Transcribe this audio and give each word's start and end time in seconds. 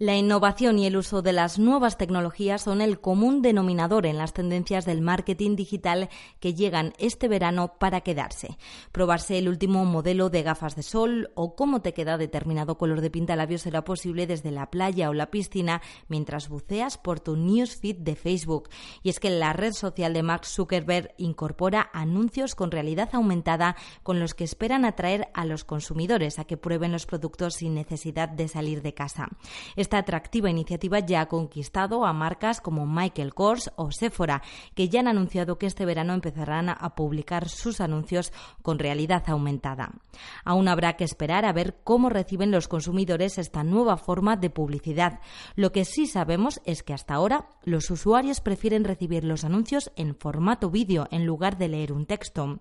La 0.00 0.16
innovación 0.16 0.80
y 0.80 0.86
el 0.86 0.96
uso 0.96 1.22
de 1.22 1.32
las 1.32 1.60
nuevas 1.60 1.96
tecnologías 1.96 2.62
son 2.62 2.80
el 2.80 3.00
común 3.00 3.42
denominador 3.42 4.06
en 4.06 4.18
las 4.18 4.32
tendencias 4.32 4.84
del 4.84 5.00
marketing 5.02 5.54
digital 5.54 6.08
que 6.40 6.52
llegan 6.52 6.94
este 6.98 7.28
verano 7.28 7.78
para 7.78 8.00
quedarse. 8.00 8.58
Probarse 8.90 9.38
el 9.38 9.48
último 9.48 9.84
modelo 9.84 10.30
de 10.30 10.42
gafas 10.42 10.74
de 10.74 10.82
sol 10.82 11.30
o 11.36 11.54
cómo 11.54 11.80
te 11.80 11.94
queda 11.94 12.18
determinado 12.18 12.76
color 12.76 13.02
de 13.02 13.10
pintalabios 13.10 13.62
será 13.62 13.84
posible 13.84 14.26
desde 14.26 14.50
la 14.50 14.68
playa 14.68 15.10
o 15.10 15.14
la 15.14 15.30
piscina 15.30 15.80
mientras 16.08 16.48
buceas 16.48 16.98
por 16.98 17.20
tu 17.20 17.36
newsfeed 17.36 17.98
de 17.98 18.16
Facebook. 18.16 18.70
Y 19.04 19.10
es 19.10 19.20
que 19.20 19.30
la 19.30 19.52
red 19.52 19.74
social 19.74 20.12
de 20.12 20.24
Mark 20.24 20.44
Zuckerberg 20.44 21.14
incorpora 21.18 21.88
anuncios 21.92 22.56
con 22.56 22.72
realidad 22.72 23.10
aumentada 23.12 23.76
con 24.02 24.18
los 24.18 24.34
que 24.34 24.42
esperan 24.42 24.84
atraer 24.84 25.28
a 25.34 25.44
los 25.44 25.62
consumidores 25.62 26.40
a 26.40 26.46
que 26.46 26.56
prueben 26.56 26.90
los 26.90 27.06
productos 27.06 27.54
sin 27.54 27.74
necesidad 27.74 28.28
de 28.28 28.48
salir 28.48 28.82
de 28.82 28.92
casa. 28.92 29.28
Esta 29.84 29.98
atractiva 29.98 30.48
iniciativa 30.48 30.98
ya 31.00 31.20
ha 31.20 31.26
conquistado 31.26 32.06
a 32.06 32.14
marcas 32.14 32.62
como 32.62 32.86
Michael 32.86 33.34
Kors 33.34 33.70
o 33.76 33.92
Sephora, 33.92 34.40
que 34.74 34.88
ya 34.88 35.00
han 35.00 35.08
anunciado 35.08 35.58
que 35.58 35.66
este 35.66 35.84
verano 35.84 36.14
empezarán 36.14 36.70
a 36.70 36.94
publicar 36.94 37.50
sus 37.50 37.82
anuncios 37.82 38.32
con 38.62 38.78
realidad 38.78 39.24
aumentada. 39.26 39.90
Aún 40.42 40.68
habrá 40.68 40.94
que 40.94 41.04
esperar 41.04 41.44
a 41.44 41.52
ver 41.52 41.76
cómo 41.84 42.08
reciben 42.08 42.50
los 42.50 42.66
consumidores 42.66 43.36
esta 43.36 43.62
nueva 43.62 43.98
forma 43.98 44.36
de 44.36 44.48
publicidad. 44.48 45.20
Lo 45.54 45.70
que 45.70 45.84
sí 45.84 46.06
sabemos 46.06 46.62
es 46.64 46.82
que 46.82 46.94
hasta 46.94 47.12
ahora 47.12 47.50
los 47.62 47.90
usuarios 47.90 48.40
prefieren 48.40 48.84
recibir 48.84 49.22
los 49.22 49.44
anuncios 49.44 49.92
en 49.96 50.16
formato 50.16 50.70
vídeo 50.70 51.08
en 51.10 51.26
lugar 51.26 51.58
de 51.58 51.68
leer 51.68 51.92
un 51.92 52.06
texto. 52.06 52.60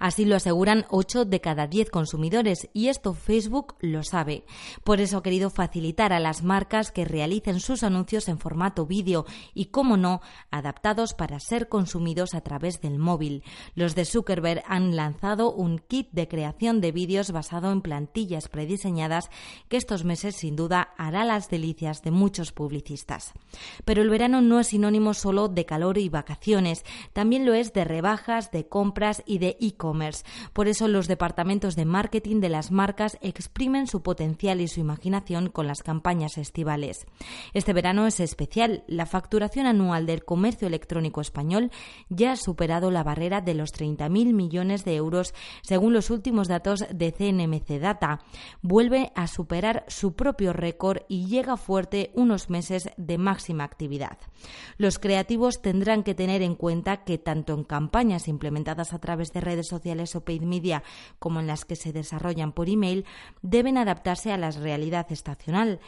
Así 0.00 0.24
lo 0.24 0.34
aseguran 0.34 0.84
8 0.90 1.26
de 1.26 1.40
cada 1.40 1.68
10 1.68 1.90
consumidores 1.90 2.68
y 2.72 2.88
esto 2.88 3.14
Facebook 3.14 3.76
lo 3.78 4.02
sabe. 4.02 4.44
Por 4.82 5.00
eso 5.00 5.18
ha 5.18 5.22
querido 5.22 5.48
facilitar 5.48 6.12
a 6.12 6.18
las 6.18 6.42
marcas 6.42 6.55
marcas 6.56 6.90
que 6.90 7.04
realicen 7.04 7.60
sus 7.60 7.82
anuncios 7.82 8.28
en 8.28 8.38
formato 8.38 8.86
vídeo 8.86 9.26
y, 9.52 9.66
como 9.66 9.98
no, 9.98 10.22
adaptados 10.50 11.12
para 11.12 11.38
ser 11.38 11.68
consumidos 11.68 12.32
a 12.32 12.40
través 12.40 12.80
del 12.80 12.98
móvil. 12.98 13.42
Los 13.74 13.94
de 13.94 14.06
Zuckerberg 14.06 14.62
han 14.66 14.96
lanzado 14.96 15.52
un 15.52 15.78
kit 15.78 16.08
de 16.12 16.28
creación 16.28 16.80
de 16.80 16.92
vídeos 16.92 17.30
basado 17.30 17.70
en 17.72 17.82
plantillas 17.82 18.48
prediseñadas 18.48 19.28
que 19.68 19.76
estos 19.76 20.04
meses 20.04 20.36
sin 20.36 20.56
duda 20.56 20.94
hará 20.96 21.26
las 21.26 21.50
delicias 21.50 22.00
de 22.00 22.10
muchos 22.10 22.52
publicistas. 22.52 23.34
Pero 23.84 24.00
el 24.00 24.08
verano 24.08 24.40
no 24.40 24.58
es 24.58 24.68
sinónimo 24.68 25.12
solo 25.12 25.48
de 25.48 25.66
calor 25.66 25.98
y 25.98 26.08
vacaciones, 26.08 26.86
también 27.12 27.44
lo 27.44 27.52
es 27.52 27.74
de 27.74 27.84
rebajas, 27.84 28.50
de 28.50 28.66
compras 28.66 29.22
y 29.26 29.40
de 29.40 29.58
e-commerce. 29.60 30.24
Por 30.54 30.68
eso 30.68 30.88
los 30.88 31.06
departamentos 31.06 31.76
de 31.76 31.84
marketing 31.84 32.40
de 32.40 32.48
las 32.48 32.70
marcas 32.70 33.18
exprimen 33.20 33.86
su 33.86 34.00
potencial 34.00 34.62
y 34.62 34.68
su 34.68 34.80
imaginación 34.80 35.50
con 35.50 35.66
las 35.66 35.82
campañas 35.82 36.38
Este 37.54 37.72
verano 37.72 38.06
es 38.06 38.20
especial. 38.20 38.84
La 38.86 39.06
facturación 39.06 39.66
anual 39.66 40.06
del 40.06 40.24
comercio 40.24 40.66
electrónico 40.66 41.20
español 41.20 41.70
ya 42.08 42.32
ha 42.32 42.36
superado 42.36 42.90
la 42.90 43.02
barrera 43.02 43.40
de 43.40 43.54
los 43.54 43.72
30.000 43.72 44.32
millones 44.32 44.84
de 44.84 44.96
euros 44.96 45.34
según 45.62 45.92
los 45.92 46.10
últimos 46.10 46.48
datos 46.48 46.84
de 46.92 47.12
CNMC 47.12 47.80
Data. 47.80 48.20
Vuelve 48.62 49.12
a 49.14 49.26
superar 49.26 49.84
su 49.88 50.14
propio 50.14 50.52
récord 50.52 51.02
y 51.08 51.26
llega 51.26 51.56
fuerte 51.56 52.10
unos 52.14 52.50
meses 52.50 52.90
de 52.96 53.18
máxima 53.18 53.64
actividad. 53.64 54.18
Los 54.78 54.98
creativos 54.98 55.62
tendrán 55.62 56.02
que 56.02 56.14
tener 56.14 56.42
en 56.42 56.54
cuenta 56.54 57.04
que 57.04 57.18
tanto 57.18 57.54
en 57.54 57.64
campañas 57.64 58.28
implementadas 58.28 58.92
a 58.92 58.98
través 58.98 59.32
de 59.32 59.40
redes 59.40 59.68
sociales 59.68 60.14
o 60.14 60.24
paid 60.24 60.42
media 60.42 60.82
como 61.18 61.40
en 61.40 61.46
las 61.46 61.64
que 61.64 61.76
se 61.76 61.92
desarrollan 61.92 62.52
por 62.52 62.68
email 62.68 63.04
deben 63.42 63.78
adaptarse 63.78 64.32
a 64.32 64.36
la 64.36 64.50
realidad 64.50 65.06
estacional. 65.10 65.80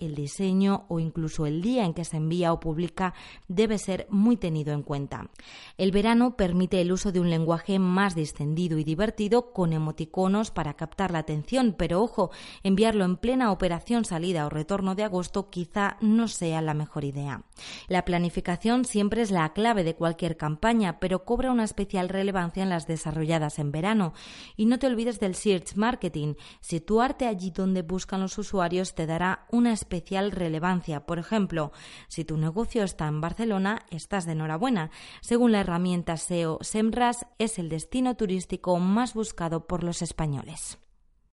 El 0.00 0.14
diseño 0.14 0.86
o 0.88 1.00
incluso 1.00 1.46
el 1.46 1.62
día 1.62 1.84
en 1.84 1.94
que 1.94 2.04
se 2.04 2.16
envía 2.16 2.52
o 2.52 2.60
publica 2.60 3.14
debe 3.48 3.78
ser 3.78 4.06
muy 4.10 4.36
tenido 4.36 4.72
en 4.72 4.82
cuenta. 4.82 5.30
El 5.78 5.90
verano 5.90 6.36
permite 6.36 6.80
el 6.80 6.92
uso 6.92 7.12
de 7.12 7.20
un 7.20 7.30
lenguaje 7.30 7.78
más 7.78 8.14
distendido 8.14 8.78
y 8.78 8.84
divertido 8.84 9.52
con 9.52 9.72
emoticonos 9.72 10.50
para 10.50 10.74
captar 10.74 11.10
la 11.10 11.20
atención, 11.20 11.74
pero 11.76 12.02
ojo, 12.02 12.30
enviarlo 12.62 13.04
en 13.04 13.16
plena 13.16 13.52
operación 13.52 14.04
salida 14.04 14.46
o 14.46 14.50
retorno 14.50 14.94
de 14.94 15.04
agosto 15.04 15.50
quizá 15.50 15.96
no 16.00 16.28
sea 16.28 16.62
la 16.62 16.74
mejor 16.74 17.04
idea. 17.04 17.42
La 17.88 18.04
planificación 18.04 18.84
siempre 18.84 19.22
es 19.22 19.30
la 19.30 19.52
clave 19.52 19.84
de 19.84 19.94
cualquier 19.94 20.36
campaña, 20.36 20.98
pero 21.00 21.24
cobra 21.24 21.50
una 21.50 21.64
especial 21.64 22.08
relevancia 22.08 22.62
en 22.62 22.70
las 22.70 22.86
desarrolladas 22.86 23.58
en 23.58 23.72
verano. 23.72 24.12
Y 24.56 24.66
no 24.66 24.78
te 24.78 24.86
olvides 24.86 25.20
del 25.20 25.34
search 25.34 25.76
marketing. 25.76 26.34
Situarte 26.60 27.26
allí 27.26 27.50
donde 27.50 27.82
buscan 27.82 28.20
los 28.20 28.38
usuarios 28.38 28.94
te 28.94 29.06
una 29.50 29.72
especial 29.72 30.30
relevancia. 30.32 31.06
Por 31.06 31.18
ejemplo, 31.18 31.72
si 32.08 32.24
tu 32.24 32.36
negocio 32.36 32.82
está 32.84 33.06
en 33.06 33.20
Barcelona, 33.20 33.86
estás 33.90 34.26
de 34.26 34.32
enhorabuena. 34.32 34.90
Según 35.20 35.52
la 35.52 35.60
herramienta 35.60 36.16
SEO 36.16 36.58
SEMRAS, 36.60 37.26
es 37.38 37.58
el 37.58 37.68
destino 37.68 38.16
turístico 38.16 38.78
más 38.78 39.14
buscado 39.14 39.66
por 39.66 39.82
los 39.82 40.02
españoles. 40.02 40.78